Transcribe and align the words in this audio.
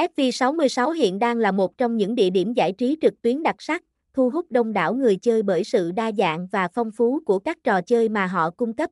FV66 0.00 0.90
hiện 0.90 1.18
đang 1.18 1.38
là 1.38 1.52
một 1.52 1.78
trong 1.78 1.96
những 1.96 2.14
địa 2.14 2.30
điểm 2.30 2.52
giải 2.52 2.72
trí 2.72 2.96
trực 3.02 3.22
tuyến 3.22 3.42
đặc 3.42 3.56
sắc, 3.58 3.84
thu 4.14 4.30
hút 4.30 4.46
đông 4.50 4.72
đảo 4.72 4.94
người 4.94 5.16
chơi 5.16 5.42
bởi 5.42 5.64
sự 5.64 5.92
đa 5.92 6.12
dạng 6.12 6.46
và 6.46 6.68
phong 6.74 6.90
phú 6.90 7.20
của 7.26 7.38
các 7.38 7.58
trò 7.64 7.80
chơi 7.80 8.08
mà 8.08 8.26
họ 8.26 8.50
cung 8.50 8.72
cấp. 8.72 8.90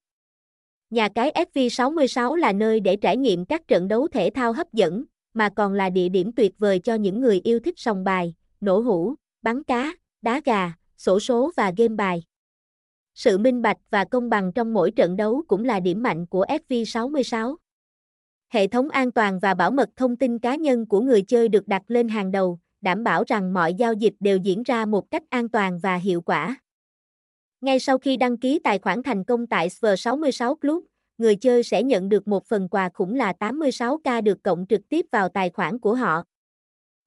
Nhà 0.91 1.09
cái 1.09 1.33
FV66 1.53 2.35
là 2.35 2.53
nơi 2.53 2.81
để 2.81 2.97
trải 2.97 3.17
nghiệm 3.17 3.45
các 3.45 3.69
trận 3.69 3.89
đấu 3.89 4.09
thể 4.09 4.31
thao 4.35 4.53
hấp 4.53 4.73
dẫn, 4.73 5.05
mà 5.35 5.49
còn 5.49 5.73
là 5.73 5.91
địa 5.91 6.09
điểm 6.09 6.33
tuyệt 6.33 6.59
vời 6.59 6.79
cho 6.79 6.95
những 6.95 7.21
người 7.21 7.41
yêu 7.45 7.61
thích 7.61 7.75
sòng 7.79 8.05
bài, 8.05 8.35
nổ 8.61 8.81
hũ, 8.81 9.15
bắn 9.43 9.63
cá, 9.63 9.93
đá 10.23 10.41
gà, 10.45 10.73
sổ 10.97 11.21
số 11.21 11.51
và 11.57 11.73
game 11.77 11.95
bài. 11.95 12.23
Sự 13.15 13.39
minh 13.39 13.63
bạch 13.63 13.79
và 13.91 14.05
công 14.05 14.31
bằng 14.31 14.53
trong 14.53 14.75
mỗi 14.75 14.91
trận 14.91 15.17
đấu 15.17 15.43
cũng 15.49 15.65
là 15.65 15.81
điểm 15.81 16.03
mạnh 16.03 16.27
của 16.27 16.45
FV66. 16.45 17.57
Hệ 18.49 18.67
thống 18.67 18.89
an 18.89 19.13
toàn 19.13 19.39
và 19.39 19.55
bảo 19.55 19.71
mật 19.71 19.89
thông 19.97 20.17
tin 20.17 20.39
cá 20.39 20.55
nhân 20.55 20.87
của 20.87 21.01
người 21.01 21.23
chơi 21.23 21.49
được 21.49 21.69
đặt 21.69 21.83
lên 21.87 22.09
hàng 22.09 22.31
đầu, 22.31 22.59
đảm 22.81 23.05
bảo 23.05 23.25
rằng 23.27 23.53
mọi 23.53 23.75
giao 23.75 23.93
dịch 23.93 24.15
đều 24.21 24.37
diễn 24.37 24.63
ra 24.63 24.87
một 24.87 25.11
cách 25.11 25.23
an 25.31 25.49
toàn 25.49 25.79
và 25.79 25.97
hiệu 25.97 26.21
quả. 26.21 26.57
Ngay 27.61 27.79
sau 27.79 27.99
khi 27.99 28.17
đăng 28.17 28.37
ký 28.37 28.59
tài 28.65 28.79
khoản 28.79 29.03
thành 29.03 29.25
công 29.25 29.47
tại 29.47 29.69
SV66 29.69 30.55
Club, 30.55 30.85
người 31.19 31.37
chơi 31.37 31.63
sẽ 31.63 31.83
nhận 31.83 32.09
được 32.09 32.29
một 32.29 32.47
phần 32.47 32.69
quà 32.69 32.89
khủng 32.95 33.15
là 33.15 33.33
86k 33.41 34.23
được 34.23 34.43
cộng 34.43 34.67
trực 34.69 34.89
tiếp 34.89 35.07
vào 35.13 35.29
tài 35.29 35.51
khoản 35.51 35.79
của 35.79 35.95
họ. 35.95 36.23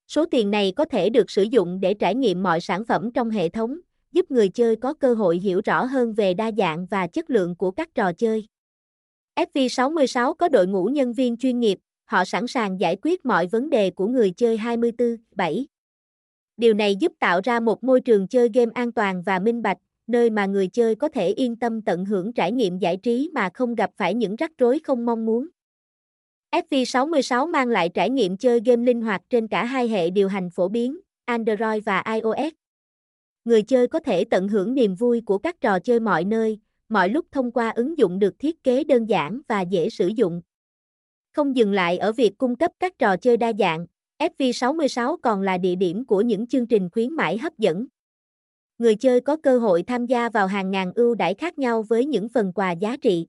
Số 0.08 0.24
tiền 0.26 0.50
này 0.50 0.72
có 0.76 0.84
thể 0.84 1.10
được 1.10 1.30
sử 1.30 1.42
dụng 1.42 1.80
để 1.80 1.94
trải 1.94 2.14
nghiệm 2.14 2.42
mọi 2.42 2.60
sản 2.60 2.84
phẩm 2.84 3.10
trong 3.12 3.30
hệ 3.30 3.48
thống, 3.48 3.78
giúp 4.12 4.30
người 4.30 4.48
chơi 4.48 4.76
có 4.76 4.94
cơ 4.94 5.14
hội 5.14 5.38
hiểu 5.38 5.60
rõ 5.64 5.84
hơn 5.84 6.14
về 6.14 6.34
đa 6.34 6.50
dạng 6.58 6.86
và 6.86 7.06
chất 7.06 7.30
lượng 7.30 7.56
của 7.56 7.70
các 7.70 7.94
trò 7.94 8.12
chơi. 8.12 8.46
FV66 9.36 10.34
có 10.34 10.48
đội 10.48 10.66
ngũ 10.66 10.84
nhân 10.84 11.12
viên 11.12 11.36
chuyên 11.36 11.60
nghiệp, 11.60 11.78
họ 12.04 12.24
sẵn 12.24 12.46
sàng 12.46 12.80
giải 12.80 12.96
quyết 13.02 13.26
mọi 13.26 13.46
vấn 13.46 13.70
đề 13.70 13.90
của 13.90 14.06
người 14.06 14.30
chơi 14.30 14.56
24/7. 14.56 15.66
Điều 16.56 16.74
này 16.74 16.96
giúp 16.96 17.12
tạo 17.18 17.40
ra 17.44 17.60
một 17.60 17.84
môi 17.84 18.00
trường 18.00 18.28
chơi 18.28 18.50
game 18.54 18.70
an 18.74 18.92
toàn 18.92 19.22
và 19.22 19.38
minh 19.38 19.62
bạch, 19.62 19.78
nơi 20.06 20.30
mà 20.30 20.46
người 20.46 20.68
chơi 20.68 20.94
có 20.94 21.08
thể 21.08 21.28
yên 21.28 21.56
tâm 21.56 21.82
tận 21.82 22.04
hưởng 22.04 22.32
trải 22.32 22.52
nghiệm 22.52 22.78
giải 22.78 22.96
trí 22.96 23.30
mà 23.34 23.50
không 23.54 23.74
gặp 23.74 23.90
phải 23.96 24.14
những 24.14 24.36
rắc 24.36 24.50
rối 24.58 24.80
không 24.84 25.06
mong 25.06 25.26
muốn. 25.26 25.48
FV66 26.50 27.50
mang 27.50 27.68
lại 27.68 27.88
trải 27.88 28.10
nghiệm 28.10 28.36
chơi 28.36 28.60
game 28.64 28.84
linh 28.84 29.00
hoạt 29.02 29.22
trên 29.30 29.48
cả 29.48 29.64
hai 29.64 29.88
hệ 29.88 30.10
điều 30.10 30.28
hành 30.28 30.50
phổ 30.50 30.68
biến, 30.68 31.00
Android 31.24 31.84
và 31.84 32.04
iOS. 32.14 32.52
Người 33.44 33.62
chơi 33.62 33.88
có 33.88 33.98
thể 33.98 34.24
tận 34.24 34.48
hưởng 34.48 34.74
niềm 34.74 34.94
vui 34.94 35.22
của 35.26 35.38
các 35.38 35.60
trò 35.60 35.78
chơi 35.78 36.00
mọi 36.00 36.24
nơi, 36.24 36.58
mọi 36.92 37.08
lúc 37.08 37.26
thông 37.30 37.50
qua 37.50 37.70
ứng 37.70 37.98
dụng 37.98 38.18
được 38.18 38.38
thiết 38.38 38.62
kế 38.64 38.84
đơn 38.84 39.06
giản 39.06 39.40
và 39.48 39.60
dễ 39.60 39.90
sử 39.90 40.06
dụng. 40.06 40.42
Không 41.32 41.56
dừng 41.56 41.72
lại 41.72 41.98
ở 41.98 42.12
việc 42.12 42.38
cung 42.38 42.56
cấp 42.56 42.70
các 42.80 42.98
trò 42.98 43.16
chơi 43.16 43.36
đa 43.36 43.52
dạng, 43.58 43.86
FV66 44.18 45.16
còn 45.22 45.42
là 45.42 45.58
địa 45.58 45.74
điểm 45.74 46.04
của 46.04 46.20
những 46.20 46.46
chương 46.46 46.66
trình 46.66 46.88
khuyến 46.92 47.12
mãi 47.12 47.38
hấp 47.38 47.58
dẫn. 47.58 47.86
Người 48.78 48.96
chơi 48.96 49.20
có 49.20 49.36
cơ 49.36 49.58
hội 49.58 49.82
tham 49.82 50.06
gia 50.06 50.28
vào 50.28 50.46
hàng 50.46 50.70
ngàn 50.70 50.92
ưu 50.94 51.14
đãi 51.14 51.34
khác 51.34 51.58
nhau 51.58 51.82
với 51.82 52.06
những 52.06 52.28
phần 52.28 52.52
quà 52.52 52.72
giá 52.72 52.96
trị. 52.96 53.26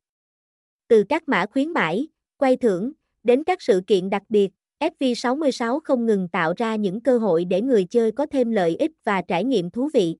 Từ 0.88 1.04
các 1.10 1.30
mã 1.30 1.46
khuyến 1.46 1.70
mãi, 1.70 2.08
quay 2.38 2.58
thưởng, 2.58 2.92
đến 3.24 3.44
các 3.44 3.62
sự 3.62 3.82
kiện 3.88 4.10
đặc 4.10 4.24
biệt, 4.30 4.52
FV66 4.80 5.80
không 5.84 6.06
ngừng 6.06 6.28
tạo 6.28 6.54
ra 6.58 6.76
những 6.76 7.02
cơ 7.02 7.18
hội 7.18 7.46
để 7.46 7.62
người 7.62 7.86
chơi 7.86 8.12
có 8.12 8.26
thêm 8.26 8.52
lợi 8.52 8.76
ích 8.76 8.92
và 9.04 9.22
trải 9.22 9.44
nghiệm 9.44 9.70
thú 9.70 9.90
vị. 9.94 10.16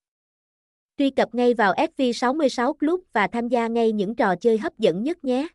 Truy 0.98 1.10
cập 1.10 1.36
ngay 1.36 1.54
vào 1.54 1.74
FV66 1.74 2.74
Club 2.74 3.00
và 3.14 3.28
tham 3.28 3.48
gia 3.48 3.68
ngay 3.68 3.92
những 3.92 4.16
trò 4.16 4.36
chơi 4.36 4.58
hấp 4.58 4.78
dẫn 4.78 5.04
nhất 5.04 5.24
nhé. 5.24 5.48